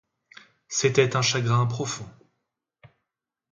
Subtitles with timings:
[0.67, 2.09] C'était un chagrin profond.